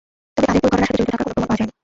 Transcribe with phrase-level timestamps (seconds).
[0.35, 1.73] তবে তাদেরকে ঐ ঘটনার সাথে জড়িত থাকার কোন প্রমাণ পাওয়া যায়নি।